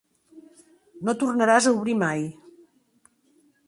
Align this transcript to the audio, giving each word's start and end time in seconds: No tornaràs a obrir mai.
No 1.09 1.15
tornaràs 1.25 1.69
a 1.73 1.77
obrir 1.77 1.97
mai. 2.03 2.29